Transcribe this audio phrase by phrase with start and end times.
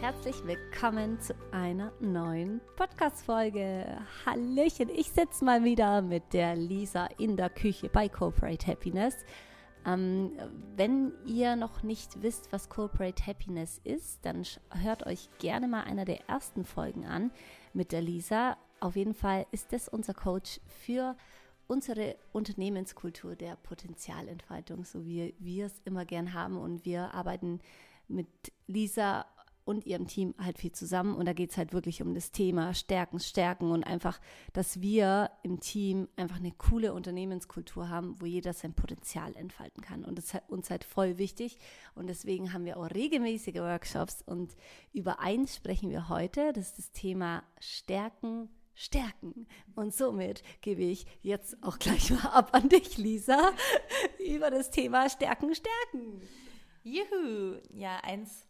[0.00, 3.98] herzlich willkommen zu einer neuen Podcast-Folge.
[4.24, 9.14] Hallöchen, ich sitze mal wieder mit der Lisa in der Küche bei Corporate Happiness.
[9.84, 10.32] Ähm,
[10.74, 16.06] wenn ihr noch nicht wisst, was Corporate Happiness ist, dann hört euch gerne mal einer
[16.06, 17.30] der ersten Folgen an
[17.74, 18.56] mit der Lisa.
[18.80, 21.14] Auf jeden Fall ist das unser Coach für
[21.66, 26.56] unsere Unternehmenskultur der Potenzialentfaltung, so wie wir es immer gern haben.
[26.56, 27.60] Und wir arbeiten
[28.08, 28.28] mit
[28.66, 29.26] Lisa
[29.70, 31.14] und ihrem Team halt viel zusammen.
[31.14, 34.20] Und da geht es halt wirklich um das Thema Stärken, Stärken und einfach,
[34.52, 40.04] dass wir im Team einfach eine coole Unternehmenskultur haben, wo jeder sein Potenzial entfalten kann.
[40.04, 41.58] Und das ist halt uns halt voll wichtig.
[41.94, 44.22] Und deswegen haben wir auch regelmäßige Workshops.
[44.26, 44.56] Und
[44.92, 46.52] über eins sprechen wir heute.
[46.52, 49.46] Das ist das Thema Stärken, stärken.
[49.76, 53.52] Und somit gebe ich jetzt auch gleich mal ab an dich, Lisa,
[54.18, 56.20] über das Thema Stärken, stärken.
[56.82, 57.60] Juhu!
[57.72, 58.46] Ja, eins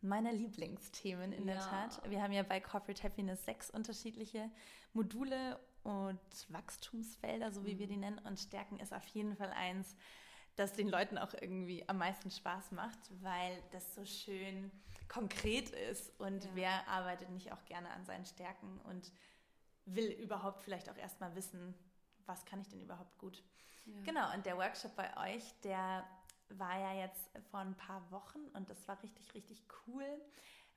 [0.00, 1.54] meiner Lieblingsthemen in ja.
[1.54, 2.10] der Tat.
[2.10, 4.50] Wir haben ja bei Corporate Happiness sechs unterschiedliche
[4.92, 7.78] Module und Wachstumsfelder, so wie mhm.
[7.78, 8.18] wir die nennen.
[8.18, 9.96] Und Stärken ist auf jeden Fall eins,
[10.56, 14.70] das den Leuten auch irgendwie am meisten Spaß macht, weil das so schön
[15.08, 16.50] konkret ist und ja.
[16.54, 19.12] wer arbeitet nicht auch gerne an seinen Stärken und
[19.86, 21.74] will überhaupt vielleicht auch erstmal wissen,
[22.26, 23.42] was kann ich denn überhaupt gut.
[23.86, 24.00] Ja.
[24.04, 26.04] Genau, und der Workshop bei euch, der
[26.50, 30.06] war ja jetzt vor ein paar Wochen und das war richtig, richtig cool,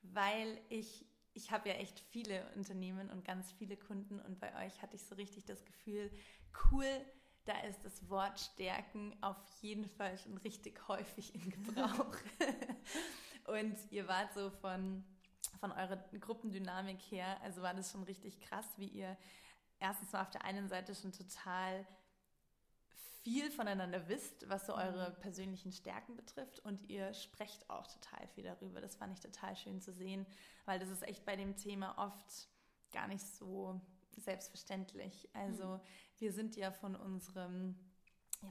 [0.01, 4.81] weil ich, ich habe ja echt viele Unternehmen und ganz viele Kunden und bei euch
[4.81, 6.11] hatte ich so richtig das Gefühl,
[6.71, 6.85] cool,
[7.45, 12.15] da ist das Wort Stärken auf jeden Fall schon richtig häufig in Gebrauch.
[13.47, 15.03] und ihr wart so von,
[15.59, 19.17] von eurer Gruppendynamik her, also war das schon richtig krass, wie ihr
[19.79, 21.85] erstens mal auf der einen Seite schon total
[23.23, 25.21] viel voneinander wisst, was so eure mhm.
[25.21, 28.81] persönlichen Stärken betrifft und ihr sprecht auch total viel darüber.
[28.81, 30.25] Das fand ich total schön zu sehen,
[30.65, 32.49] weil das ist echt bei dem Thema oft
[32.91, 33.79] gar nicht so
[34.17, 35.29] selbstverständlich.
[35.33, 35.79] Also mhm.
[36.17, 37.75] wir sind ja von unserem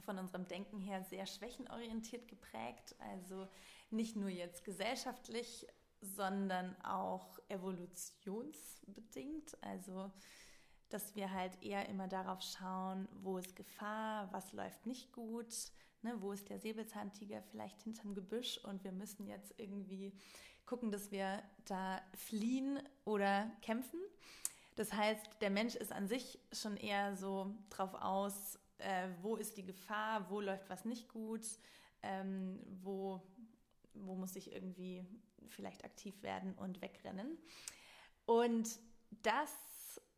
[0.05, 3.49] von unserem Denken her sehr schwächenorientiert geprägt, also
[3.89, 5.67] nicht nur jetzt gesellschaftlich,
[5.99, 9.61] sondern auch evolutionsbedingt.
[9.61, 10.09] Also
[10.93, 15.53] dass wir halt eher immer darauf schauen, wo ist Gefahr, was läuft nicht gut,
[16.01, 20.13] ne, wo ist der Säbelzahntiger vielleicht hinterm Gebüsch und wir müssen jetzt irgendwie
[20.65, 23.99] gucken, dass wir da fliehen oder kämpfen.
[24.75, 29.57] Das heißt, der Mensch ist an sich schon eher so drauf aus, äh, wo ist
[29.57, 31.45] die Gefahr, wo läuft was nicht gut,
[32.03, 33.21] ähm, wo,
[33.93, 35.05] wo muss ich irgendwie
[35.49, 37.37] vielleicht aktiv werden und wegrennen.
[38.25, 38.79] Und
[39.23, 39.51] das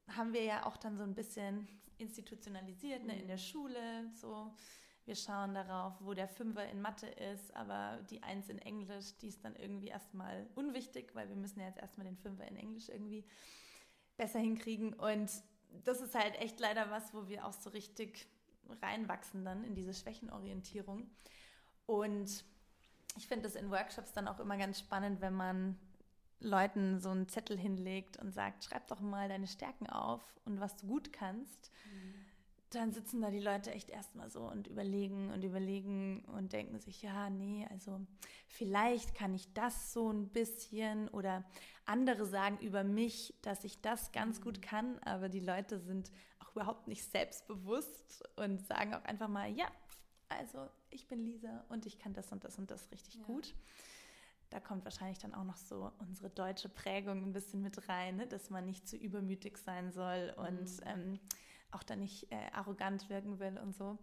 [0.10, 4.10] haben wir ja auch dann so ein bisschen institutionalisiert ne, in der Schule.
[4.14, 4.52] So,
[5.06, 9.28] wir schauen darauf, wo der Fünfer in Mathe ist, aber die Eins in Englisch, die
[9.28, 12.90] ist dann irgendwie erstmal unwichtig, weil wir müssen ja jetzt erstmal den Fünfer in Englisch
[12.90, 13.26] irgendwie
[14.18, 14.94] besser hinkriegen.
[14.94, 15.32] Und
[15.84, 18.28] das ist halt echt leider was, wo wir auch so richtig
[18.82, 21.10] reinwachsen dann in diese Schwächenorientierung.
[21.86, 22.46] Und
[23.18, 25.78] ich finde das in Workshops dann auch immer ganz spannend, wenn man
[26.44, 30.76] Leuten so einen Zettel hinlegt und sagt, schreib doch mal deine Stärken auf und was
[30.76, 32.14] du gut kannst, mhm.
[32.72, 37.02] dann sitzen da die Leute echt erstmal so und überlegen und überlegen und denken sich,
[37.02, 38.00] ja, nee, also
[38.48, 41.44] vielleicht kann ich das so ein bisschen oder
[41.86, 44.44] andere sagen über mich, dass ich das ganz mhm.
[44.44, 49.50] gut kann, aber die Leute sind auch überhaupt nicht selbstbewusst und sagen auch einfach mal,
[49.52, 49.68] ja,
[50.30, 53.24] also ich bin Lisa und ich kann das und das und das richtig ja.
[53.24, 53.54] gut
[54.54, 58.28] da kommt wahrscheinlich dann auch noch so unsere deutsche Prägung ein bisschen mit rein, ne?
[58.28, 60.84] dass man nicht zu übermütig sein soll und mhm.
[60.86, 61.20] ähm,
[61.72, 63.98] auch dann nicht äh, arrogant wirken will und so.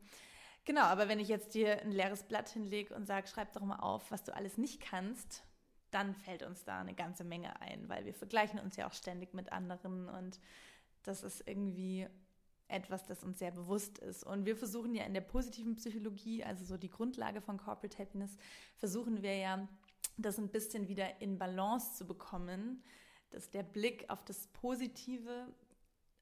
[0.65, 3.79] Genau, aber wenn ich jetzt dir ein leeres Blatt hinlege und sage, schreib doch mal
[3.79, 5.45] auf, was du alles nicht kannst,
[5.93, 9.33] dann fällt uns da eine ganze Menge ein, weil wir vergleichen uns ja auch ständig
[9.33, 10.41] mit anderen und
[11.05, 12.09] das ist irgendwie
[12.67, 14.25] etwas, das uns sehr bewusst ist.
[14.25, 18.37] Und wir versuchen ja in der positiven Psychologie, also so die Grundlage von Corporate Happiness,
[18.79, 19.69] versuchen wir ja
[20.23, 22.83] das ein bisschen wieder in Balance zu bekommen,
[23.31, 25.47] dass der Blick auf das Positive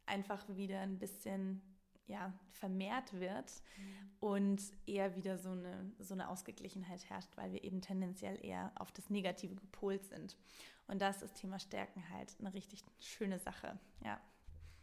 [0.07, 1.63] einfach wieder ein bisschen
[2.07, 4.11] ja, vermehrt wird mhm.
[4.21, 8.91] und eher wieder so eine, so eine Ausgeglichenheit herrscht, weil wir eben tendenziell eher auf
[8.93, 10.37] das Negative gepolt sind.
[10.87, 14.19] Und da ist das Thema Stärken halt eine richtig schöne Sache, ja.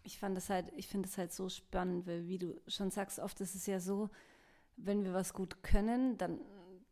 [0.03, 3.17] Ich fand das halt, ich finde das halt so spannend, weil wie du schon sagst,
[3.17, 4.11] oft ist es ja so,
[4.77, 6.39] wenn wir was gut können, dann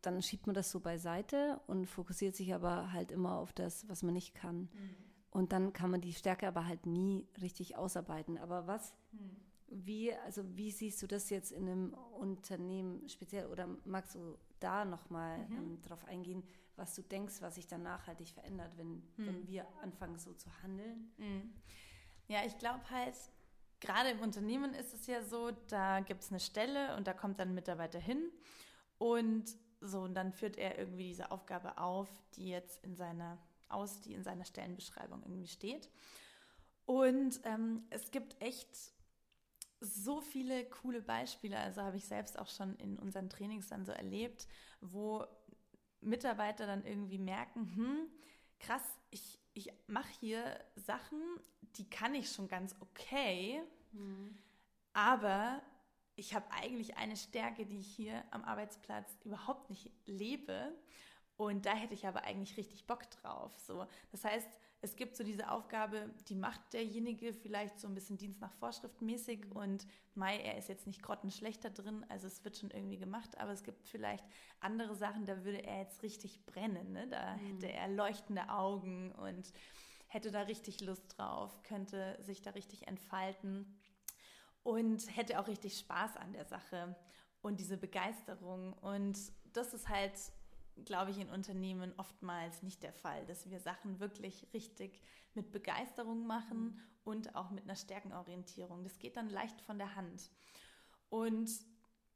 [0.06, 4.02] dann schiebt man das so beiseite und fokussiert sich aber halt immer auf das, was
[4.02, 4.62] man nicht kann.
[4.62, 4.96] Mhm.
[5.30, 8.38] Und dann kann man die Stärke aber halt nie richtig ausarbeiten.
[8.38, 9.36] Aber was, mhm.
[9.68, 14.84] wie, also wie siehst du das jetzt in einem Unternehmen speziell oder magst du da
[14.84, 15.56] nochmal mhm.
[15.56, 16.44] ähm, drauf eingehen?
[16.76, 19.26] was du denkst, was sich dann nachhaltig verändert, wenn, hm.
[19.26, 21.12] wenn wir anfangen so zu handeln?
[21.18, 21.52] Hm.
[22.26, 23.14] Ja, ich glaube halt,
[23.80, 27.38] gerade im Unternehmen ist es ja so, da gibt es eine Stelle und da kommt
[27.38, 28.30] dann ein Mitarbeiter hin
[28.98, 29.44] und
[29.84, 33.38] so, und dann führt er irgendwie diese Aufgabe auf, die jetzt in seiner
[33.68, 35.90] aus, die in seiner Stellenbeschreibung irgendwie steht.
[36.86, 38.92] Und ähm, es gibt echt
[39.80, 43.92] so viele coole Beispiele, also habe ich selbst auch schon in unseren Trainings dann so
[43.92, 44.46] erlebt,
[44.80, 45.26] wo
[46.00, 48.08] Mitarbeiter dann irgendwie merken, hm,
[48.60, 51.20] krass, ich, ich mache hier Sachen,
[51.76, 54.38] die kann ich schon ganz okay, mhm.
[54.92, 55.62] aber
[56.16, 60.72] ich habe eigentlich eine Stärke, die ich hier am Arbeitsplatz überhaupt nicht lebe.
[61.36, 63.52] Und da hätte ich aber eigentlich richtig Bock drauf.
[63.58, 64.48] So, das heißt,
[64.82, 69.00] es gibt so diese Aufgabe, die macht derjenige vielleicht so ein bisschen Dienst nach Vorschrift
[69.02, 73.36] mäßig und Mai, er ist jetzt nicht grottenschlechter drin, also es wird schon irgendwie gemacht,
[73.38, 74.24] aber es gibt vielleicht
[74.60, 77.08] andere Sachen, da würde er jetzt richtig brennen, ne?
[77.08, 77.46] da mhm.
[77.46, 79.52] hätte er leuchtende Augen und
[80.06, 83.74] hätte da richtig Lust drauf, könnte sich da richtig entfalten
[84.64, 86.96] und hätte auch richtig Spaß an der Sache
[87.40, 89.16] und diese Begeisterung und
[89.52, 90.18] das ist halt
[90.84, 95.00] glaube ich, in Unternehmen oftmals nicht der Fall, dass wir Sachen wirklich richtig
[95.34, 98.82] mit Begeisterung machen und auch mit einer Stärkenorientierung.
[98.82, 100.30] Das geht dann leicht von der Hand.
[101.08, 101.50] Und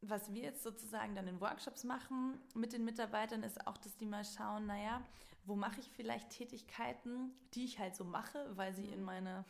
[0.00, 4.06] was wir jetzt sozusagen dann in Workshops machen mit den Mitarbeitern, ist auch, dass die
[4.06, 5.02] mal schauen, naja,
[5.44, 9.44] wo mache ich vielleicht Tätigkeiten, die ich halt so mache, weil sie in meiner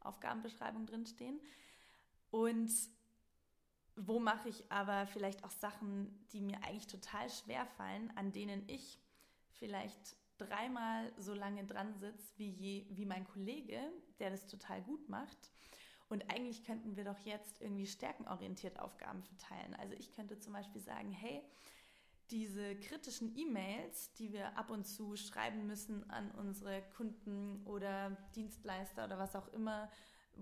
[0.00, 1.40] Aufgabenbeschreibung drinstehen.
[2.30, 2.70] Und
[3.96, 8.68] wo mache ich aber vielleicht auch Sachen, die mir eigentlich total schwer fallen, an denen
[8.68, 8.98] ich
[9.52, 13.78] vielleicht dreimal so lange dran sitze wie, je, wie mein Kollege,
[14.18, 15.50] der das total gut macht.
[16.08, 19.74] Und eigentlich könnten wir doch jetzt irgendwie stärkenorientiert Aufgaben verteilen.
[19.74, 21.42] Also ich könnte zum Beispiel sagen, hey,
[22.30, 29.04] diese kritischen E-Mails, die wir ab und zu schreiben müssen an unsere Kunden oder Dienstleister
[29.04, 29.90] oder was auch immer,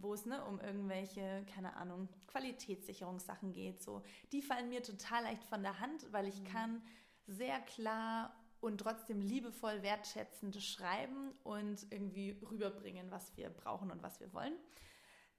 [0.03, 3.83] wo es ne, um irgendwelche, keine Ahnung, Qualitätssicherungssachen geht.
[3.83, 4.03] So,
[4.33, 6.45] die fallen mir total leicht von der Hand, weil ich mhm.
[6.45, 6.83] kann
[7.27, 14.19] sehr klar und trotzdem liebevoll wertschätzend schreiben und irgendwie rüberbringen, was wir brauchen und was
[14.21, 14.55] wir wollen.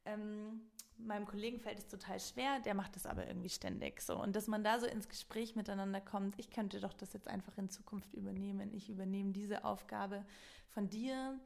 [0.06, 0.62] Ähm,
[0.98, 4.22] meinem Kollegen fällt es total schwer, der macht das aber irgendwie ständig so.
[4.22, 7.58] Und dass man da so ins Gespräch miteinander kommt, ich könnte doch das jetzt einfach
[7.58, 8.74] in Zukunft übernehmen.
[8.74, 10.26] Ich übernehme diese Aufgabe
[10.70, 11.40] von dir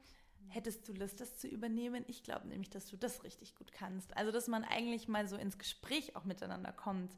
[0.48, 2.04] Hättest du Lust, das zu übernehmen?
[2.06, 4.16] Ich glaube nämlich, dass du das richtig gut kannst.
[4.16, 7.16] Also, dass man eigentlich mal so ins Gespräch auch miteinander kommt.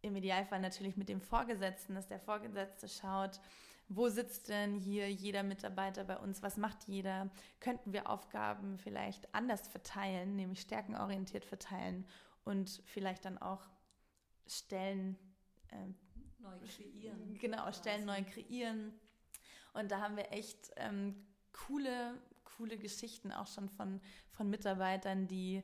[0.00, 3.40] Im Idealfall natürlich mit dem Vorgesetzten, dass der Vorgesetzte schaut,
[3.88, 6.42] wo sitzt denn hier jeder Mitarbeiter bei uns?
[6.42, 7.30] Was macht jeder?
[7.60, 12.06] Könnten wir Aufgaben vielleicht anders verteilen, nämlich stärkenorientiert verteilen
[12.44, 13.68] und vielleicht dann auch
[14.46, 15.18] Stellen
[15.70, 15.88] äh,
[16.38, 17.38] neu kreieren?
[17.38, 18.92] Genau, Stellen neu kreieren.
[19.74, 22.14] Und da haben wir echt ähm, coole
[22.56, 24.00] coole Geschichten auch schon von,
[24.30, 25.62] von Mitarbeitern, die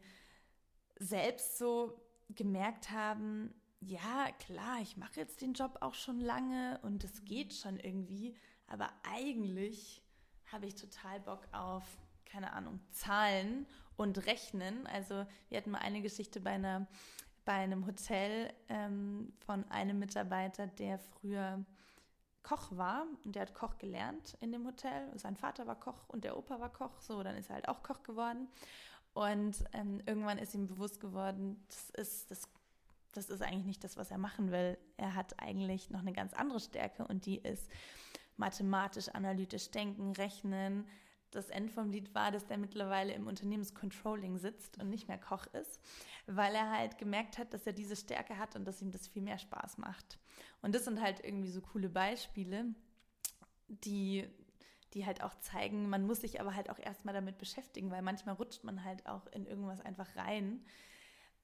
[0.99, 2.01] selbst so
[2.31, 7.55] gemerkt haben, ja, klar, ich mache jetzt den Job auch schon lange und es geht
[7.55, 8.37] schon irgendwie,
[8.67, 10.03] aber eigentlich
[10.51, 11.85] habe ich total Bock auf,
[12.25, 14.87] keine Ahnung, Zahlen und Rechnen.
[14.89, 16.89] Also wir hatten mal eine Geschichte bei einer
[17.49, 21.65] bei einem Hotel ähm, von einem Mitarbeiter, der früher
[22.49, 25.11] Koch war und der hat Koch gelernt in dem Hotel.
[25.19, 27.83] Sein Vater war Koch und der Opa war Koch, so dann ist er halt auch
[27.83, 28.49] Koch geworden.
[29.13, 32.49] Und ähm, irgendwann ist ihm bewusst geworden, das ist, das,
[33.13, 34.79] das ist eigentlich nicht das, was er machen will.
[34.97, 37.69] Er hat eigentlich noch eine ganz andere Stärke und die ist
[38.39, 40.87] mathematisch, analytisch denken, rechnen.
[41.31, 45.47] Das End vom Lied war, dass der mittlerweile im Unternehmenscontrolling sitzt und nicht mehr Koch
[45.49, 45.81] ist,
[46.27, 49.23] weil er halt gemerkt hat, dass er diese Stärke hat und dass ihm das viel
[49.23, 50.19] mehr Spaß macht.
[50.63, 52.75] Und das sind halt irgendwie so coole Beispiele,
[53.69, 54.27] die,
[54.95, 58.35] die halt auch zeigen, man muss sich aber halt auch erstmal damit beschäftigen, weil manchmal
[58.37, 60.65] rutscht man halt auch in irgendwas einfach rein.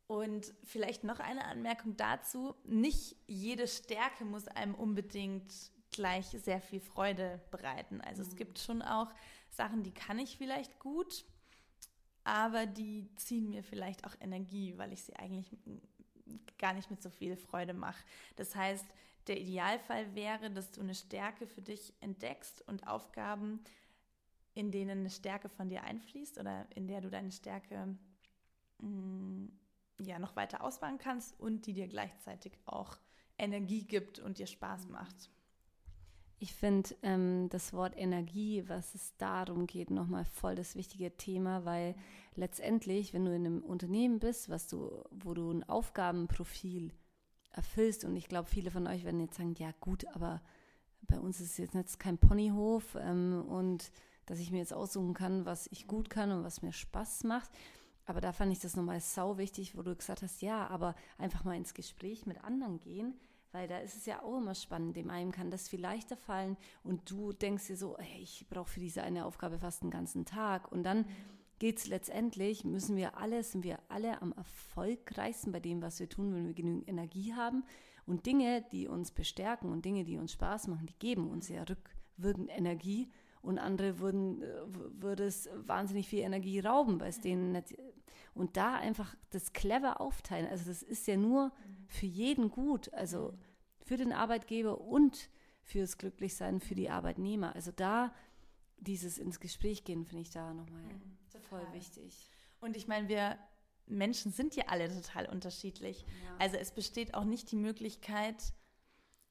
[0.07, 6.81] Und vielleicht noch eine Anmerkung dazu, nicht jede Stärke muss einem unbedingt gleich sehr viel
[6.81, 8.01] Freude bereiten.
[8.01, 8.29] Also mhm.
[8.29, 9.11] es gibt schon auch
[9.51, 11.25] Sachen, die kann ich vielleicht gut,
[12.25, 15.57] aber die ziehen mir vielleicht auch Energie, weil ich sie eigentlich
[16.59, 18.03] gar nicht mit so viel Freude mache.
[18.37, 18.85] Das heißt,
[19.27, 23.61] der Idealfall wäre, dass du eine Stärke für dich entdeckst und Aufgaben,
[24.55, 27.97] in denen eine Stärke von dir einfließt oder in der du deine Stärke
[28.79, 29.53] mh, mm,
[30.01, 32.99] ja noch weiter ausbauen kannst und die dir gleichzeitig auch
[33.39, 35.31] Energie gibt und dir Spaß macht.
[36.45, 41.65] Ich finde ähm, das Wort Energie, was es darum geht, nochmal voll das wichtige Thema,
[41.65, 41.95] weil
[42.35, 46.93] letztendlich, wenn du in einem Unternehmen bist, was du, wo du ein Aufgabenprofil
[47.51, 50.43] erfüllst, und ich glaube, viele von euch werden jetzt sagen, ja gut, aber
[51.09, 53.91] bei uns ist jetzt nicht kein Ponyhof ähm, und
[54.27, 57.49] dass ich mir jetzt aussuchen kann, was ich gut kann und was mir Spaß macht.
[58.05, 61.45] Aber da fand ich das nochmal sau wichtig, wo du gesagt hast, ja, aber einfach
[61.45, 63.15] mal ins Gespräch mit anderen gehen,
[63.55, 64.97] weil da ist es ja auch immer spannend.
[64.97, 68.69] Dem einen kann das viel leichter fallen und du denkst dir so, hey, ich brauche
[68.69, 70.73] für diese eine Aufgabe fast einen ganzen Tag.
[70.73, 71.07] Und dann
[71.61, 76.09] geht es letztendlich, müssen wir alle, sind wir alle am erfolgreichsten bei dem, was wir
[76.09, 77.63] tun, wenn wir genügend Energie haben.
[78.07, 81.63] Und Dinge, die uns bestärken und Dinge, die uns Spaß machen, die geben uns ja
[81.63, 83.09] rückwirkend Energie
[83.41, 84.47] und andere würden, äh,
[85.01, 87.77] würde es wahnsinnig viel Energie rauben, weil es denen nicht,
[88.35, 90.49] und da einfach das clever aufteilen.
[90.49, 91.53] Also das ist ja nur
[91.87, 93.33] für jeden gut, also
[93.85, 95.31] für den Arbeitgeber und
[95.63, 97.55] fürs Glücklichsein für die Arbeitnehmer.
[97.55, 98.13] Also da
[98.79, 101.17] dieses ins Gespräch gehen, finde ich da nochmal mhm,
[101.49, 102.31] voll wichtig.
[102.61, 103.39] Und ich meine, wir
[103.87, 106.03] Menschen sind ja alle total unterschiedlich.
[106.03, 106.37] Ja.
[106.39, 108.55] Also es besteht auch nicht die Möglichkeit,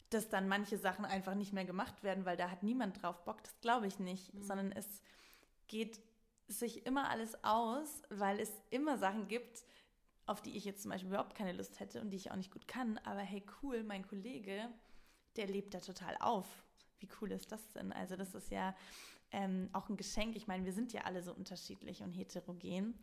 [0.10, 3.42] dass dann manche Sachen einfach nicht mehr gemacht werden, weil da hat niemand drauf Bock.
[3.44, 4.44] Das glaube ich nicht, mhm.
[4.44, 5.02] sondern es
[5.68, 6.00] geht
[6.48, 9.64] sich immer alles aus, weil es immer Sachen gibt,
[10.26, 12.52] auf die ich jetzt zum Beispiel überhaupt keine Lust hätte und die ich auch nicht
[12.52, 12.98] gut kann.
[13.00, 14.70] Aber hey, cool, mein Kollege,
[15.36, 16.48] der lebt da total auf.
[17.00, 17.92] Wie cool ist das denn?
[17.92, 18.76] Also das ist ja
[19.32, 20.36] ähm, auch ein Geschenk.
[20.36, 22.98] Ich meine, wir sind ja alle so unterschiedlich und heterogen.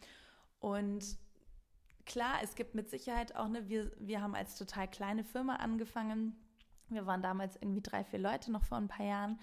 [0.58, 1.16] Und
[2.06, 6.36] klar, es gibt mit Sicherheit auch, ne, wir, wir haben als total kleine Firma angefangen
[6.90, 9.38] wir waren damals irgendwie drei, vier Leute noch vor ein paar Jahren.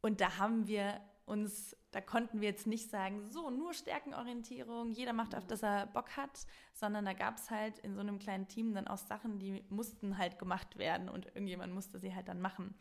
[0.00, 5.12] Und da haben wir uns, da konnten wir jetzt nicht sagen, so, nur Stärkenorientierung, jeder
[5.12, 8.48] macht, auf das er Bock hat, sondern da gab es halt in so einem kleinen
[8.48, 12.40] Team dann auch Sachen, die mussten halt gemacht werden und irgendjemand musste sie halt dann
[12.40, 12.74] machen.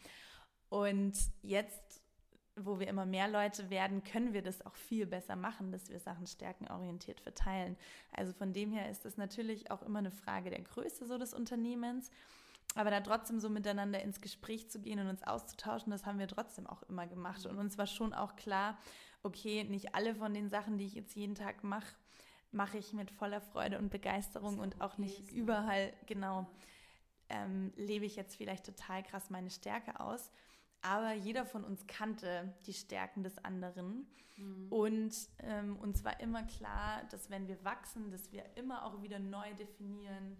[0.69, 2.01] Und jetzt,
[2.55, 5.99] wo wir immer mehr Leute werden, können wir das auch viel besser machen, dass wir
[5.99, 7.77] Sachen stärkenorientiert verteilen.
[8.11, 11.33] Also von dem her ist das natürlich auch immer eine Frage der Größe so des
[11.33, 12.09] Unternehmens.
[12.77, 16.27] Aber da trotzdem so miteinander ins Gespräch zu gehen und uns auszutauschen, das haben wir
[16.27, 17.43] trotzdem auch immer gemacht.
[17.47, 18.77] Und uns war schon auch klar,
[19.23, 21.95] okay, nicht alle von den Sachen, die ich jetzt jeden Tag mache,
[22.51, 26.45] mache ich mit voller Freude und Begeisterung und auch nicht überall, genau,
[27.29, 30.31] ähm, lebe ich jetzt vielleicht total krass meine Stärke aus.
[30.83, 34.05] Aber jeder von uns kannte die Stärken des anderen.
[34.37, 34.71] Mhm.
[34.71, 39.17] Und ähm, uns war immer klar, dass wenn wir wachsen, dass wir immer auch wieder
[39.17, 40.37] neu definieren,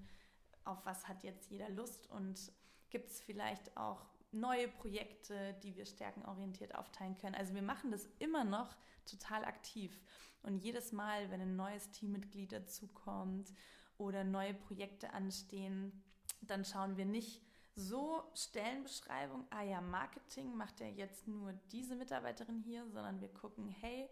[0.68, 2.52] auf was hat jetzt jeder Lust und
[2.90, 7.36] gibt es vielleicht auch neue Projekte, die wir stärkenorientiert aufteilen können.
[7.36, 10.00] Also wir machen das immer noch total aktiv.
[10.44, 13.54] Und jedes Mal, wenn ein neues Teammitglied dazukommt
[13.98, 16.04] oder neue Projekte anstehen,
[16.42, 17.42] dann schauen wir nicht
[17.76, 23.70] so Stellenbeschreibung, ah ja, Marketing macht ja jetzt nur diese Mitarbeiterin hier, sondern wir gucken,
[23.70, 24.10] hey,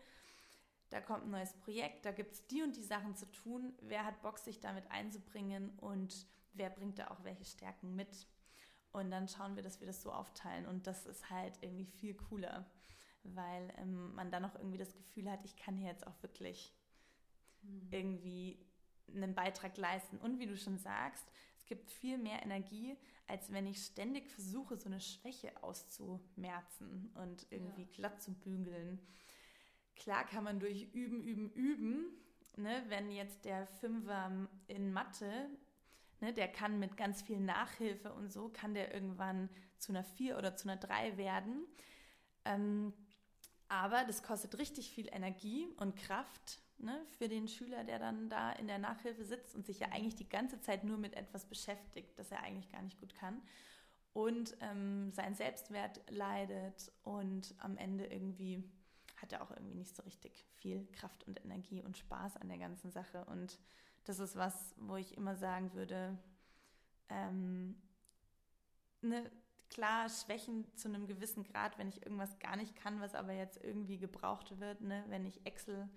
[0.90, 4.06] da kommt ein neues Projekt, da gibt es die und die Sachen zu tun, wer
[4.06, 8.28] hat Bock, sich damit einzubringen und wer bringt da auch welche Stärken mit.
[8.92, 10.66] Und dann schauen wir, dass wir das so aufteilen.
[10.66, 12.66] Und das ist halt irgendwie viel cooler,
[13.24, 16.74] weil ähm, man dann auch irgendwie das Gefühl hat, ich kann hier jetzt auch wirklich
[17.62, 17.88] mhm.
[17.92, 18.66] irgendwie
[19.14, 20.18] einen Beitrag leisten.
[20.18, 21.26] Und wie du schon sagst,
[21.58, 22.98] es gibt viel mehr Energie,
[23.28, 27.90] als wenn ich ständig versuche, so eine Schwäche auszumerzen und irgendwie ja.
[27.94, 29.00] glatt zu bügeln.
[29.96, 32.06] Klar kann man durch Üben, Üben, Üben,
[32.58, 35.50] ne, wenn jetzt der Fünfer in Mathe
[36.22, 40.38] Ne, der kann mit ganz viel Nachhilfe und so, kann der irgendwann zu einer 4
[40.38, 41.66] oder zu einer 3 werden.
[42.46, 42.94] Ähm,
[43.68, 48.52] aber das kostet richtig viel Energie und Kraft ne, für den Schüler, der dann da
[48.54, 52.18] in der Nachhilfe sitzt und sich ja eigentlich die ganze Zeit nur mit etwas beschäftigt,
[52.18, 53.42] das er eigentlich gar nicht gut kann.
[54.14, 58.64] Und ähm, sein Selbstwert leidet und am Ende irgendwie
[59.18, 62.58] hat er auch irgendwie nicht so richtig viel Kraft und Energie und Spaß an der
[62.58, 63.26] ganzen Sache.
[63.26, 63.60] Und
[64.06, 66.18] das ist was, wo ich immer sagen würde,
[67.10, 67.76] ähm,
[69.02, 69.30] ne,
[69.70, 73.64] klar, Schwächen zu einem gewissen Grad, wenn ich irgendwas gar nicht kann, was aber jetzt
[73.64, 75.90] irgendwie gebraucht wird, ne, wenn ich Excel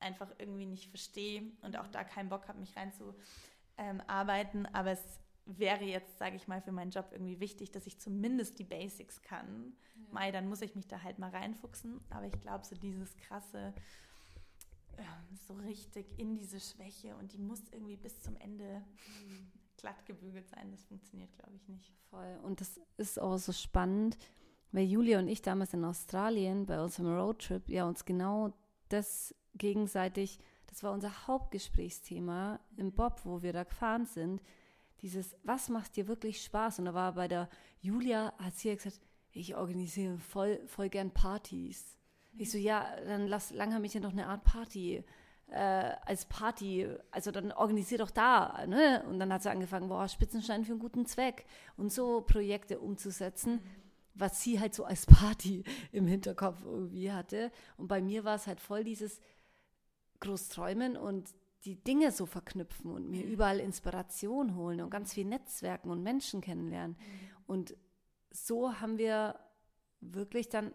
[0.00, 5.20] einfach irgendwie nicht verstehe und auch da keinen Bock habe, mich reinzuarbeiten, ähm, aber es
[5.48, 9.22] wäre jetzt, sage ich mal, für meinen Job irgendwie wichtig, dass ich zumindest die Basics
[9.22, 9.72] kann.
[9.96, 10.12] Ja.
[10.12, 12.00] Mai, dann muss ich mich da halt mal reinfuchsen.
[12.10, 13.72] Aber ich glaube, so dieses krasse,
[15.46, 18.82] so richtig in diese Schwäche und die muss irgendwie bis zum Ende
[19.76, 20.70] glatt gebügelt sein.
[20.70, 21.92] Das funktioniert, glaube ich, nicht.
[22.10, 22.38] Voll.
[22.42, 24.18] Und das ist auch so spannend,
[24.72, 28.52] weil Julia und ich damals in Australien bei unserem Roadtrip ja uns genau
[28.88, 34.42] das gegenseitig, das war unser Hauptgesprächsthema im Bob, wo wir da gefahren sind.
[35.00, 36.78] Dieses, was macht dir wirklich Spaß?
[36.78, 37.48] Und da war bei der
[37.80, 39.00] Julia, hat sie ja gesagt,
[39.32, 41.97] ich organisiere voll, voll gern Partys.
[42.38, 45.04] Ich so, ja, dann lass lange mich ja noch eine Art Party
[45.50, 49.02] äh, als Party, also dann organisier doch da, ne?
[49.08, 53.60] Und dann hat sie angefangen, boah, Spitzenstein für einen guten Zweck und so Projekte umzusetzen,
[54.14, 57.50] was sie halt so als Party im Hinterkopf irgendwie hatte.
[57.76, 59.20] Und bei mir war es halt voll dieses
[60.20, 63.32] Großträumen und die Dinge so verknüpfen und mir mhm.
[63.32, 66.96] überall Inspiration holen und ganz viel Netzwerken und Menschen kennenlernen.
[66.96, 67.44] Mhm.
[67.46, 67.76] Und
[68.30, 69.38] so haben wir
[70.00, 70.72] wirklich dann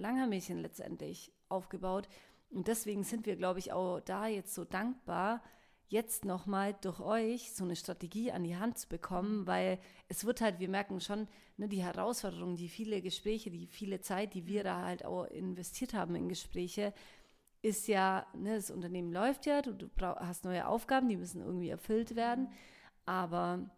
[0.00, 2.08] Langermädchen letztendlich aufgebaut.
[2.50, 5.42] Und deswegen sind wir, glaube ich, auch da jetzt so dankbar,
[5.88, 9.78] jetzt nochmal durch euch so eine Strategie an die Hand zu bekommen, weil
[10.08, 11.26] es wird halt, wir merken schon,
[11.56, 15.92] ne, die Herausforderungen, die viele Gespräche, die viele Zeit, die wir da halt auch investiert
[15.92, 16.94] haben in Gespräche,
[17.62, 21.68] ist ja, ne, das Unternehmen läuft ja, du, du hast neue Aufgaben, die müssen irgendwie
[21.68, 22.52] erfüllt werden.
[23.04, 23.68] Aber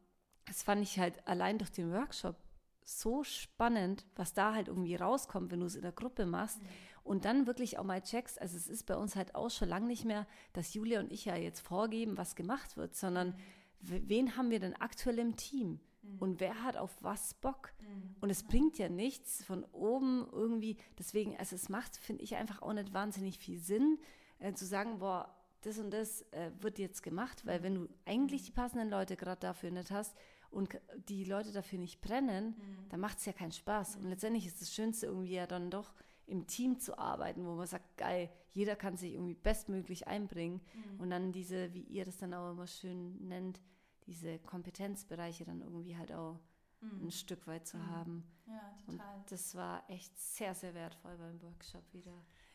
[0.46, 2.36] das fand ich halt allein durch den Workshop
[2.84, 6.62] so spannend, was da halt irgendwie rauskommt, wenn du es in der Gruppe machst.
[6.62, 6.68] Mhm
[7.04, 9.86] und dann wirklich auch mal checkst, also es ist bei uns halt auch schon lange
[9.86, 13.34] nicht mehr, dass Julia und ich ja jetzt vorgeben, was gemacht wird, sondern
[13.80, 15.80] wen haben wir denn aktuell im Team?
[16.02, 16.18] Mhm.
[16.20, 17.72] Und wer hat auf was Bock?
[17.80, 18.16] Mhm.
[18.20, 22.62] Und es bringt ja nichts von oben irgendwie, deswegen, also es macht, finde ich, einfach
[22.62, 23.98] auch nicht wahnsinnig viel Sinn,
[24.38, 28.44] äh, zu sagen, boah, das und das äh, wird jetzt gemacht, weil wenn du eigentlich
[28.44, 30.16] die passenden Leute gerade dafür nicht hast
[30.52, 30.78] und
[31.08, 32.88] die Leute dafür nicht brennen, mhm.
[32.90, 33.96] dann macht es ja keinen Spaß.
[33.96, 35.92] Und letztendlich ist das Schönste irgendwie ja dann doch,
[36.26, 41.00] im Team zu arbeiten, wo man sagt, geil, jeder kann sich irgendwie bestmöglich einbringen mhm.
[41.00, 43.60] und dann diese, wie ihr das dann auch immer schön nennt,
[44.06, 46.38] diese Kompetenzbereiche dann irgendwie halt auch
[46.80, 47.06] mhm.
[47.06, 47.86] ein Stück weit zu mhm.
[47.90, 48.24] haben.
[48.46, 49.16] Ja, total.
[49.16, 52.14] Und das war echt sehr, sehr wertvoll beim Workshop wieder.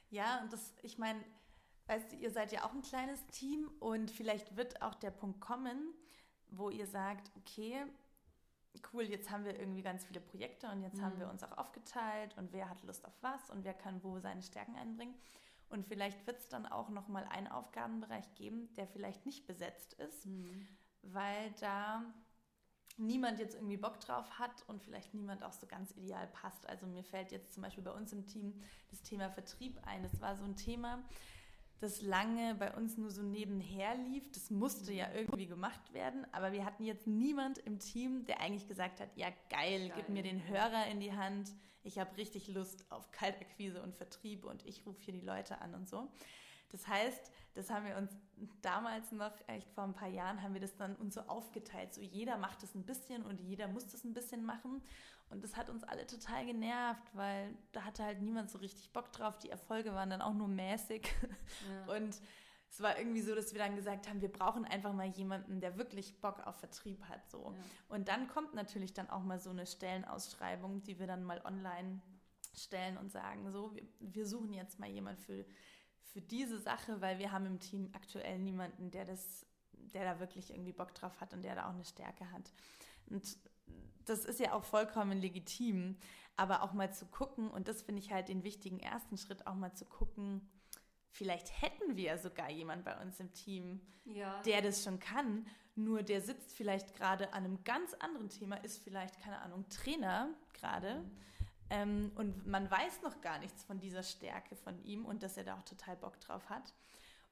[0.09, 1.19] Ja, und das, ich meine,
[1.87, 5.41] weißt du, ihr seid ja auch ein kleines Team und vielleicht wird auch der Punkt
[5.41, 5.93] kommen,
[6.49, 7.85] wo ihr sagt, okay,
[8.93, 11.01] cool, jetzt haben wir irgendwie ganz viele Projekte und jetzt mhm.
[11.03, 14.19] haben wir uns auch aufgeteilt und wer hat Lust auf was und wer kann wo
[14.19, 15.15] seine Stärken einbringen.
[15.69, 20.25] Und vielleicht wird es dann auch nochmal einen Aufgabenbereich geben, der vielleicht nicht besetzt ist,
[20.25, 20.67] mhm.
[21.01, 22.03] weil da
[22.97, 26.67] niemand jetzt irgendwie Bock drauf hat und vielleicht niemand auch so ganz ideal passt.
[26.67, 30.03] Also mir fällt jetzt zum Beispiel bei uns im Team das Thema Vertrieb ein.
[30.03, 31.03] Das war so ein Thema,
[31.79, 34.31] das lange bei uns nur so nebenher lief.
[34.31, 38.67] Das musste ja irgendwie gemacht werden, aber wir hatten jetzt niemand im Team, der eigentlich
[38.67, 39.91] gesagt hat, ja geil, geil.
[39.95, 41.51] gib mir den Hörer in die Hand.
[41.83, 45.73] Ich habe richtig Lust auf Kaltakquise und Vertrieb und ich rufe hier die Leute an
[45.75, 46.09] und so.
[46.69, 48.11] Das heißt, das haben wir uns
[48.61, 51.93] damals noch, echt vor ein paar Jahren, haben wir das dann uns so aufgeteilt.
[51.93, 54.81] So jeder macht es ein bisschen und jeder muss das ein bisschen machen.
[55.29, 59.11] Und das hat uns alle total genervt, weil da hatte halt niemand so richtig Bock
[59.11, 59.37] drauf.
[59.39, 61.07] Die Erfolge waren dann auch nur mäßig.
[61.69, 61.95] Ja.
[61.95, 62.19] Und
[62.69, 65.77] es war irgendwie so, dass wir dann gesagt haben, wir brauchen einfach mal jemanden, der
[65.77, 67.29] wirklich Bock auf Vertrieb hat.
[67.29, 67.53] So.
[67.55, 67.95] Ja.
[67.95, 72.01] Und dann kommt natürlich dann auch mal so eine Stellenausschreibung, die wir dann mal online
[72.55, 75.45] stellen und sagen, so, wir, wir suchen jetzt mal jemanden für,
[76.01, 80.51] für diese Sache, weil wir haben im Team aktuell niemanden, der das, der da wirklich
[80.51, 82.51] irgendwie Bock drauf hat und der da auch eine Stärke hat.
[83.09, 83.37] Und
[84.09, 85.97] das ist ja auch vollkommen legitim,
[86.35, 89.55] aber auch mal zu gucken, und das finde ich halt den wichtigen ersten Schritt, auch
[89.55, 90.47] mal zu gucken,
[91.11, 94.41] vielleicht hätten wir sogar jemanden bei uns im Team, ja.
[94.43, 98.83] der das schon kann, nur der sitzt vielleicht gerade an einem ganz anderen Thema, ist
[98.83, 101.01] vielleicht, keine Ahnung, Trainer gerade.
[101.01, 101.11] Mhm.
[101.69, 105.43] Ähm, und man weiß noch gar nichts von dieser Stärke von ihm und dass er
[105.43, 106.73] da auch total Bock drauf hat.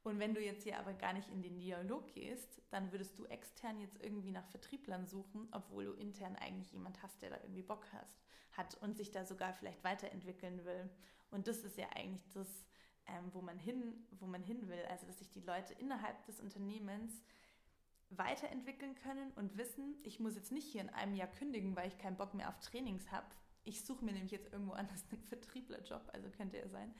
[0.05, 3.25] Und wenn du jetzt hier aber gar nicht in den Dialog gehst, dann würdest du
[3.25, 7.63] extern jetzt irgendwie nach Vertrieblern suchen, obwohl du intern eigentlich jemand hast, der da irgendwie
[7.63, 10.91] Bock hast, hat und sich da sogar vielleicht weiterentwickeln will.
[11.31, 12.47] Und das ist ja eigentlich das,
[13.07, 14.85] ähm, wo, man hin, wo man hin will.
[14.91, 17.23] Also, dass sich die Leute innerhalb des Unternehmens
[18.11, 21.97] weiterentwickeln können und wissen, ich muss jetzt nicht hier in einem Jahr kündigen, weil ich
[21.97, 23.25] keinen Bock mehr auf Trainings habe.
[23.63, 26.93] Ich suche mir nämlich jetzt irgendwo anders einen Vertrieblerjob, also könnte er sein,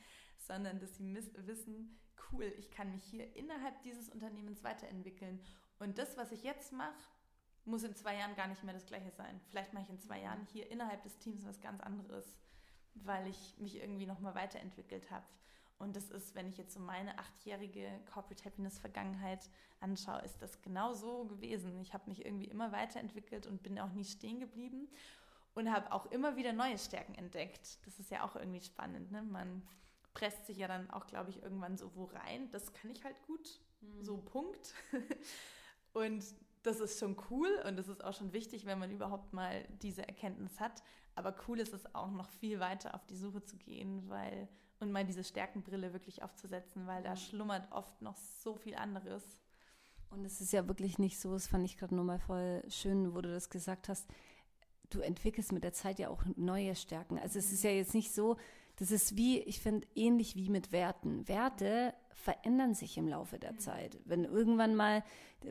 [0.48, 1.98] sondern dass sie wissen,
[2.32, 5.40] cool, ich kann mich hier innerhalb dieses Unternehmens weiterentwickeln.
[5.80, 6.94] Und das, was ich jetzt mache,
[7.66, 9.42] muss in zwei Jahren gar nicht mehr das gleiche sein.
[9.50, 12.40] Vielleicht mache ich in zwei Jahren hier innerhalb des Teams was ganz anderes,
[12.94, 15.26] weil ich mich irgendwie nochmal weiterentwickelt habe.
[15.78, 19.50] Und das ist, wenn ich jetzt so meine achtjährige Corporate Happiness Vergangenheit
[19.82, 21.82] anschaue, ist das genau so gewesen.
[21.82, 24.88] Ich habe mich irgendwie immer weiterentwickelt und bin auch nie stehen geblieben
[25.54, 27.80] und habe auch immer wieder neue Stärken entdeckt.
[27.86, 29.12] Das ist ja auch irgendwie spannend.
[29.12, 29.24] Ne?
[29.24, 29.64] Man
[30.16, 32.50] presst sich ja dann auch, glaube ich, irgendwann so wo rein.
[32.52, 33.62] Das kann ich halt gut.
[33.82, 34.04] Mhm.
[34.04, 34.74] So Punkt.
[35.94, 36.24] und
[36.64, 40.08] das ist schon cool und das ist auch schon wichtig, wenn man überhaupt mal diese
[40.08, 40.82] Erkenntnis hat.
[41.14, 44.50] Aber cool ist es auch noch viel weiter auf die Suche zu gehen, weil
[44.80, 49.24] und mal diese Stärkenbrille wirklich aufzusetzen, weil da schlummert oft noch so viel anderes.
[50.10, 53.16] Und es ist ja wirklich nicht so, das fand ich gerade nur mal voll schön,
[53.16, 54.10] wo du das gesagt hast.
[54.90, 57.18] Du entwickelst mit der Zeit ja auch neue Stärken.
[57.18, 58.38] Also es ist ja jetzt nicht so,
[58.78, 61.28] das ist wie, ich finde, ähnlich wie mit Werten.
[61.28, 61.94] Werte
[62.26, 64.00] verändern sich im Laufe der Zeit.
[64.06, 65.04] Wenn irgendwann mal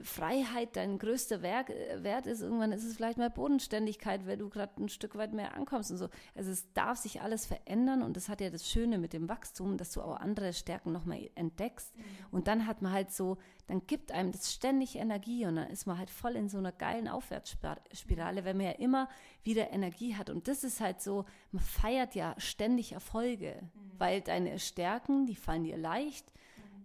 [0.03, 4.83] Freiheit dein größter Werk, Wert ist, irgendwann ist es vielleicht mal Bodenständigkeit, weil du gerade
[4.83, 6.09] ein Stück weit mehr ankommst und so.
[6.35, 9.77] Also es darf sich alles verändern und das hat ja das Schöne mit dem Wachstum,
[9.77, 11.97] dass du auch andere Stärken nochmal entdeckst.
[11.97, 12.03] Mhm.
[12.33, 13.37] Und dann hat man halt so,
[13.69, 16.73] dann gibt einem das ständig Energie und dann ist man halt voll in so einer
[16.73, 19.09] geilen Aufwärtsspirale, wenn man ja immer
[19.45, 20.29] wieder Energie hat.
[20.29, 23.93] Und das ist halt so, man feiert ja ständig Erfolge, mhm.
[23.99, 26.33] weil deine Stärken, die fallen dir leicht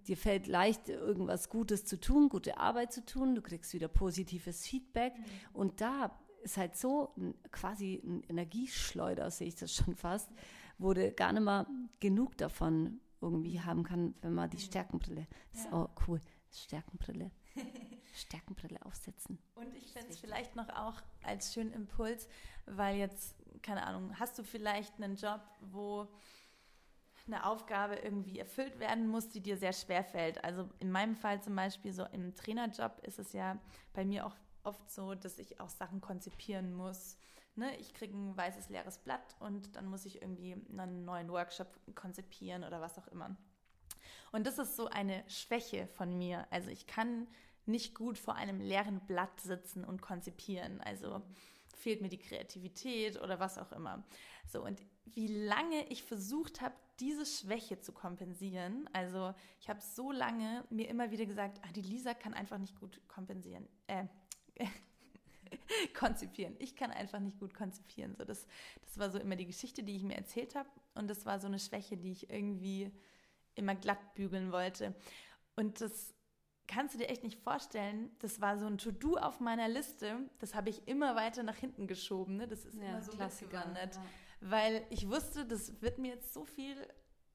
[0.07, 4.65] dir fällt leicht, irgendwas Gutes zu tun, gute Arbeit zu tun, du kriegst wieder positives
[4.65, 5.13] Feedback.
[5.15, 5.23] Mhm.
[5.53, 10.29] Und da ist halt so ein, quasi ein Energieschleuder, sehe ich das schon fast,
[10.77, 11.67] wo du gar nicht mal
[11.99, 14.61] genug davon irgendwie haben kann, wenn man die mhm.
[14.61, 15.69] Stärkenbrille, das ja.
[15.69, 16.19] ist auch cool,
[16.51, 17.31] Stärkenbrille.
[18.13, 19.39] Stärkenbrille aufsetzen.
[19.55, 22.27] Und ich finde es vielleicht noch auch als schönen Impuls,
[22.65, 26.07] weil jetzt, keine Ahnung, hast du vielleicht einen Job, wo
[27.27, 30.43] eine Aufgabe irgendwie erfüllt werden muss, die dir sehr schwer fällt.
[30.43, 33.59] Also in meinem Fall zum Beispiel so im Trainerjob ist es ja
[33.93, 37.17] bei mir auch oft so, dass ich auch Sachen konzipieren muss.
[37.55, 37.75] Ne?
[37.77, 42.63] Ich kriege ein weißes leeres Blatt und dann muss ich irgendwie einen neuen Workshop konzipieren
[42.63, 43.35] oder was auch immer.
[44.31, 46.47] Und das ist so eine Schwäche von mir.
[46.51, 47.27] Also ich kann
[47.69, 50.81] nicht gut vor einem leeren Blatt sitzen und konzipieren.
[50.81, 51.21] Also
[51.75, 54.03] fehlt mir die Kreativität oder was auch immer.
[54.45, 58.89] So, und wie lange ich versucht habe, diese Schwäche zu kompensieren.
[58.93, 62.79] Also ich habe so lange mir immer wieder gesagt, ah, die Lisa kann einfach nicht
[62.79, 63.67] gut kompensieren.
[63.87, 64.05] Äh,
[65.93, 66.55] konzipieren.
[66.59, 68.15] Ich kann einfach nicht gut konzipieren.
[68.15, 68.45] So, das,
[68.81, 70.69] das war so immer die Geschichte, die ich mir erzählt habe.
[70.95, 72.91] Und das war so eine Schwäche, die ich irgendwie
[73.55, 74.93] immer glatt bügeln wollte.
[75.55, 76.13] Und das
[76.69, 78.11] kannst du dir echt nicht vorstellen.
[78.19, 80.29] Das war so ein To-Do auf meiner Liste.
[80.39, 82.37] Das habe ich immer weiter nach hinten geschoben.
[82.37, 82.47] Ne?
[82.47, 83.65] Das ist ja, immer so Klassiker.
[83.75, 83.89] Ja
[84.41, 86.75] weil ich wusste, das wird mir jetzt so viel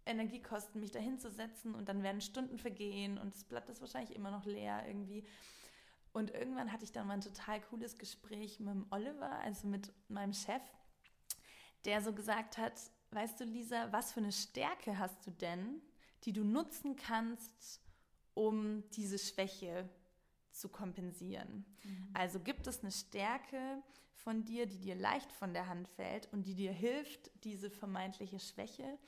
[0.07, 4.17] Energie kosten, mich da hinzusetzen und dann werden Stunden vergehen und das Blatt ist wahrscheinlich
[4.17, 5.25] immer noch leer irgendwie.
[6.13, 9.93] Und irgendwann hatte ich dann mal ein total cooles Gespräch mit dem Oliver, also mit
[10.09, 10.63] meinem Chef,
[11.85, 15.83] der so gesagt hat, weißt du Lisa, was für eine Stärke hast du denn,
[16.25, 17.81] die du nutzen kannst,
[18.35, 19.89] um diese Schwäche
[20.51, 21.65] zu kompensieren?
[21.83, 22.09] Mhm.
[22.15, 23.83] Also gibt es eine Stärke,
[24.25, 28.41] von dir, die dir leicht von der Hand fällt und die dir hilft, diese vermeintliche
[28.41, 28.99] Schwäche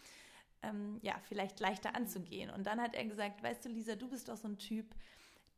[0.63, 2.51] ähm, ja, vielleicht leichter anzugehen.
[2.51, 4.95] Und dann hat er gesagt, weißt du, Lisa, du bist doch so ein Typ,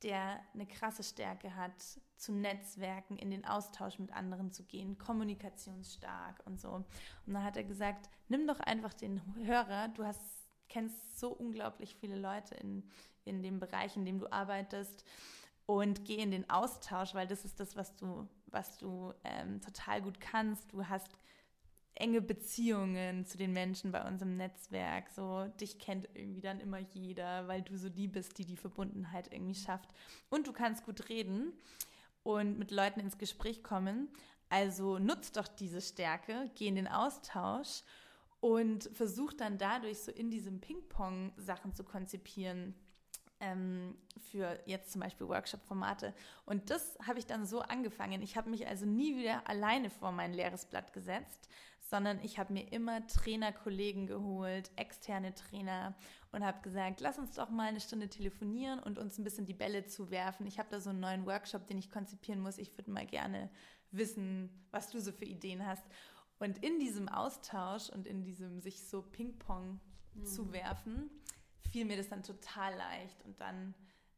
[0.05, 1.73] der eine krasse Stärke hat,
[2.17, 6.71] zu Netzwerken, in den Austausch mit anderen zu gehen, kommunikationsstark und so.
[6.71, 6.87] Und
[7.27, 10.21] dann hat er gesagt, nimm doch einfach den Hörer, du hast,
[10.69, 12.83] kennst so unglaublich viele Leute in,
[13.25, 15.05] in dem Bereich, in dem du arbeitest
[15.67, 20.01] und geh in den Austausch, weil das ist das, was du, was du ähm, total
[20.01, 20.73] gut kannst.
[20.73, 21.11] Du hast
[21.95, 25.11] enge Beziehungen zu den Menschen bei uns im Netzwerk.
[25.11, 29.33] So, dich kennt irgendwie dann immer jeder, weil du so die bist, die die Verbundenheit
[29.33, 29.91] irgendwie schafft.
[30.31, 31.53] Und du kannst gut reden
[32.23, 34.09] und mit Leuten ins Gespräch kommen.
[34.49, 37.83] Also nutzt doch diese Stärke, geh in den Austausch
[38.41, 42.75] und versuch dann dadurch so in diesem Ping-Pong Sachen zu konzipieren
[43.41, 43.97] ähm,
[44.31, 46.15] für jetzt zum Beispiel Workshop-Formate.
[46.45, 48.23] Und das habe ich dann so angefangen.
[48.23, 51.49] Ich habe mich also nie wieder alleine vor mein leeres Blatt gesetzt,
[51.81, 55.95] sondern ich habe mir immer Trainerkollegen geholt, externe Trainer
[56.33, 59.55] und habe gesagt, lass uns doch mal eine Stunde telefonieren und uns ein bisschen die
[59.55, 60.47] Bälle zuwerfen.
[60.47, 62.59] Ich habe da so einen neuen Workshop, den ich konzipieren muss.
[62.59, 63.51] Ich würde mal gerne
[63.91, 65.85] wissen, was du so für Ideen hast.
[66.39, 69.81] Und in diesem Austausch und in diesem sich so Ping-Pong
[70.15, 70.27] mhm.
[70.27, 71.11] zu werfen,
[71.71, 73.75] fiel mir das dann total leicht und dann,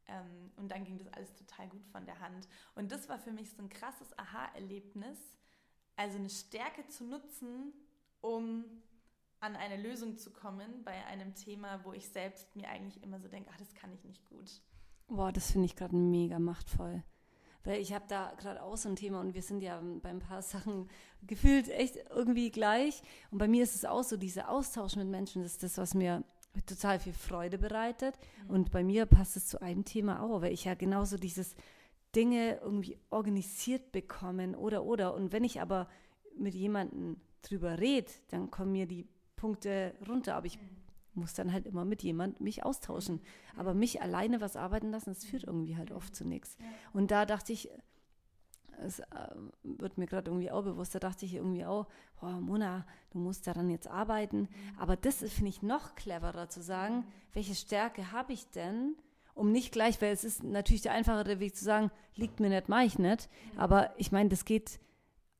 [0.07, 2.47] ähm, und dann ging das alles total gut von der Hand.
[2.75, 5.17] Und das war für mich so ein krasses Aha-Erlebnis,
[5.95, 7.73] also eine Stärke zu nutzen,
[8.21, 8.65] um
[9.39, 13.27] an eine Lösung zu kommen bei einem Thema, wo ich selbst mir eigentlich immer so
[13.27, 14.61] denke, ach, das kann ich nicht gut.
[15.07, 17.03] Boah, das finde ich gerade mega machtvoll.
[17.63, 20.19] Weil ich habe da gerade auch so ein Thema und wir sind ja bei ein
[20.19, 20.89] paar Sachen
[21.27, 23.01] gefühlt echt irgendwie gleich.
[23.29, 25.93] Und bei mir ist es auch so, dieser Austausch mit Menschen, das ist das, was
[25.93, 26.23] mir
[26.65, 28.15] total viel Freude bereitet.
[28.45, 28.49] Mhm.
[28.49, 31.55] Und bei mir passt es zu einem Thema auch, weil ich ja genauso dieses
[32.15, 35.13] Dinge irgendwie organisiert bekommen oder oder.
[35.13, 35.87] Und wenn ich aber
[36.37, 40.35] mit jemandem drüber rede, dann kommen mir die Punkte runter.
[40.35, 40.80] Aber ich mhm.
[41.13, 43.21] Muss dann halt immer mit jemandem mich austauschen.
[43.57, 46.57] Aber mich alleine was arbeiten lassen, das führt irgendwie halt oft zu nichts.
[46.93, 47.69] Und da dachte ich,
[48.83, 49.05] es äh,
[49.63, 51.87] wird mir gerade irgendwie auch bewusst, da dachte ich irgendwie auch,
[52.21, 54.41] oh, Mona, du musst daran jetzt arbeiten.
[54.41, 54.49] Mhm.
[54.79, 58.95] Aber das finde ich noch cleverer zu sagen, welche Stärke habe ich denn,
[59.33, 62.69] um nicht gleich, weil es ist natürlich der einfachere Weg zu sagen, liegt mir nicht,
[62.69, 63.29] mache ich nicht.
[63.55, 64.79] Aber ich meine, das geht,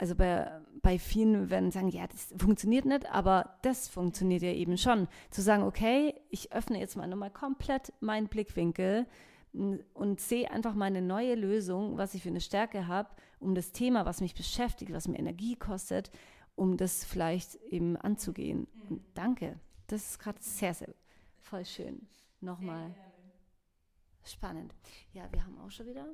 [0.01, 0.49] also bei,
[0.81, 5.07] bei vielen werden sagen, ja, das funktioniert nicht, aber das funktioniert ja eben schon.
[5.29, 9.05] Zu sagen, okay, ich öffne jetzt mal nochmal komplett meinen Blickwinkel
[9.53, 13.09] und sehe einfach mal eine neue Lösung, was ich für eine Stärke habe,
[13.39, 16.09] um das Thema, was mich beschäftigt, was mir Energie kostet,
[16.55, 18.65] um das vielleicht eben anzugehen.
[18.89, 19.05] Und mhm.
[19.13, 19.59] danke.
[19.85, 20.89] Das ist gerade sehr, sehr
[21.37, 22.07] voll schön.
[22.39, 22.95] Nochmal.
[24.23, 24.73] Spannend.
[25.13, 26.07] Ja, wir haben auch schon wieder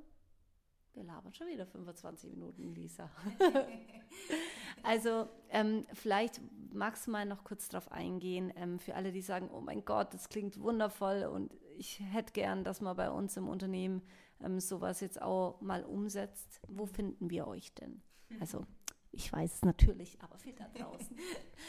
[0.97, 3.09] wir labern schon wieder 25 Minuten, Lisa.
[4.83, 6.41] also ähm, vielleicht
[6.73, 10.13] magst du mal noch kurz darauf eingehen, ähm, für alle, die sagen, oh mein Gott,
[10.13, 14.01] das klingt wundervoll und ich hätte gern, dass man bei uns im Unternehmen
[14.41, 16.59] ähm, sowas jetzt auch mal umsetzt.
[16.67, 18.01] Wo finden wir euch denn?
[18.39, 18.65] Also
[19.11, 21.17] ich weiß es natürlich, aber viel da draußen.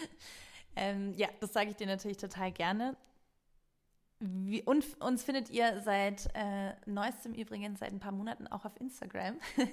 [0.76, 2.96] ähm, ja, das sage ich dir natürlich total gerne.
[4.20, 8.72] Wie, und uns findet ihr seit äh, neuestem übrigens, seit ein paar Monaten auch auf
[8.80, 9.38] Instagram.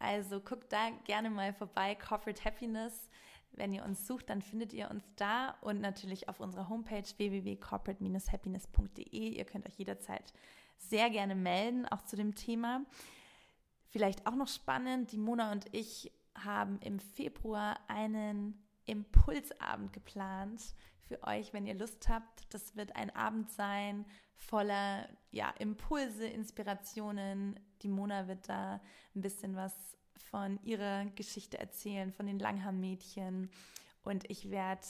[0.00, 3.08] also guckt da gerne mal vorbei, Corporate Happiness.
[3.52, 9.36] Wenn ihr uns sucht, dann findet ihr uns da und natürlich auf unserer Homepage www.corporate-happiness.de.
[9.36, 10.34] Ihr könnt euch jederzeit
[10.76, 12.84] sehr gerne melden, auch zu dem Thema.
[13.88, 20.74] Vielleicht auch noch spannend, die Mona und ich haben im Februar einen Impulsabend geplant
[21.06, 22.52] für euch, wenn ihr Lust habt.
[22.52, 24.04] Das wird ein Abend sein
[24.36, 27.58] voller ja, Impulse, Inspirationen.
[27.82, 28.80] Die Mona wird da
[29.14, 29.96] ein bisschen was
[30.30, 33.50] von ihrer Geschichte erzählen, von den Langhaar-Mädchen.
[34.02, 34.86] Und ich werde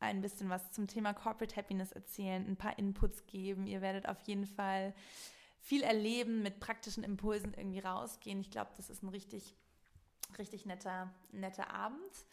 [0.00, 3.66] ein bisschen was zum Thema Corporate Happiness erzählen, ein paar Inputs geben.
[3.66, 4.94] Ihr werdet auf jeden Fall
[5.60, 8.40] viel erleben, mit praktischen Impulsen irgendwie rausgehen.
[8.40, 9.56] Ich glaube, das ist ein richtig,
[10.38, 12.26] richtig netter, netter Abend.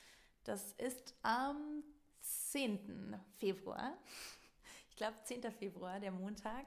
[0.43, 1.83] Das ist am
[2.25, 3.19] 10.
[3.37, 3.93] Februar.
[4.89, 5.51] Ich glaube, 10.
[5.51, 6.65] Februar, der Montag,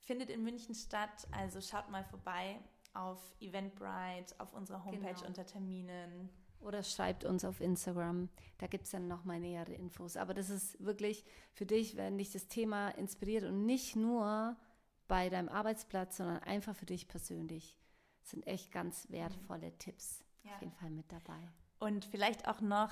[0.00, 1.26] findet in München statt.
[1.32, 2.60] Also schaut mal vorbei
[2.94, 5.26] auf Eventbrite, auf unserer Homepage genau.
[5.26, 6.30] unter Terminen.
[6.60, 10.16] Oder schreibt uns auf Instagram, da gibt es dann nochmal nähere Infos.
[10.16, 14.56] Aber das ist wirklich für dich, wenn dich das Thema inspiriert und nicht nur
[15.06, 17.76] bei deinem Arbeitsplatz, sondern einfach für dich persönlich.
[18.20, 19.78] Das sind echt ganz wertvolle mhm.
[19.78, 20.54] Tipps ja.
[20.54, 21.38] auf jeden Fall mit dabei.
[21.78, 22.90] Und vielleicht auch noch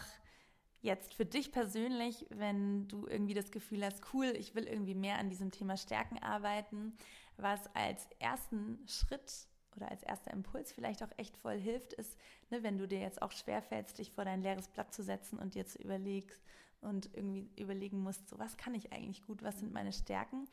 [0.85, 5.19] jetzt für dich persönlich, wenn du irgendwie das Gefühl hast, cool, ich will irgendwie mehr
[5.19, 6.93] an diesem Thema Stärken arbeiten,
[7.39, 12.19] was als ersten Schritt oder als erster Impuls vielleicht auch echt voll hilft, ist,
[12.51, 15.55] ne, wenn du dir jetzt auch schwerfällst, dich vor dein leeres Blatt zu setzen und
[15.55, 16.39] dir zu überlegst
[16.83, 20.47] und irgendwie überlegen musst, so was kann ich eigentlich gut, was sind meine Stärken,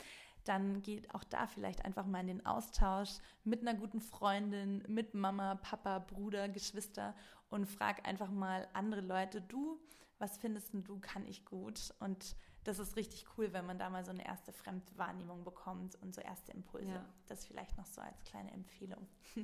[0.46, 5.14] dann geht auch da vielleicht einfach mal in den Austausch mit einer guten Freundin, mit
[5.14, 7.16] Mama, Papa, Bruder, Geschwister
[7.50, 9.78] und frag einfach mal andere Leute, du,
[10.22, 11.94] was findest du, kann ich gut?
[12.00, 16.14] Und das ist richtig cool, wenn man da mal so eine erste Fremdwahrnehmung bekommt und
[16.14, 16.92] so erste Impulse.
[16.92, 17.06] Ja.
[17.28, 19.08] Das vielleicht noch so als kleine Empfehlung.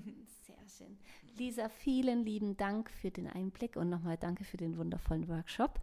[0.45, 0.97] Sehr schön.
[1.35, 5.81] Lisa, vielen lieben Dank für den Einblick und nochmal danke für den wundervollen Workshop.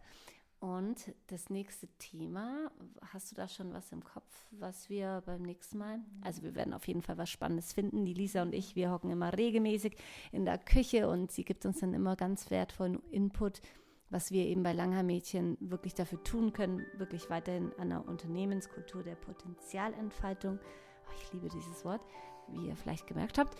[0.59, 2.71] Und das nächste Thema,
[3.11, 5.99] hast du da schon was im Kopf, was wir beim nächsten Mal?
[6.21, 8.05] Also wir werden auf jeden Fall was Spannendes finden.
[8.05, 9.97] Die Lisa und ich, wir hocken immer regelmäßig
[10.31, 13.61] in der Küche und sie gibt uns dann immer ganz wertvollen Input
[14.09, 19.15] was wir eben bei Langhaar-Mädchen wirklich dafür tun können, wirklich weiterhin an der Unternehmenskultur der
[19.15, 20.59] Potenzialentfaltung,
[21.07, 22.01] oh, ich liebe dieses Wort,
[22.49, 23.57] wie ihr vielleicht gemerkt habt,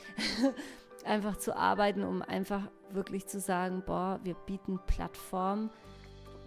[1.06, 5.70] einfach zu arbeiten, um einfach wirklich zu sagen, boah, wir bieten Plattformen,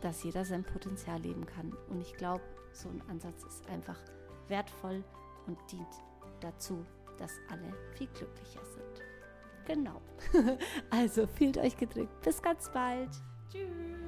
[0.01, 1.77] dass jeder sein Potenzial leben kann.
[1.89, 3.99] Und ich glaube, so ein Ansatz ist einfach
[4.47, 5.03] wertvoll
[5.47, 5.89] und dient
[6.41, 6.85] dazu,
[7.19, 9.03] dass alle viel glücklicher sind.
[9.67, 10.01] Genau.
[10.91, 12.23] also fühlt euch gedrückt.
[12.23, 13.11] Bis ganz bald.
[13.51, 14.08] Tschüss.